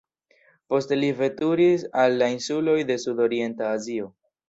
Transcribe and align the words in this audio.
Poste 0.73 0.97
li 1.01 1.09
veturis 1.19 1.85
al 2.07 2.19
la 2.25 2.33
insuloj 2.39 2.77
de 2.91 3.01
Sudorienta 3.07 3.73
Azio. 3.79 4.15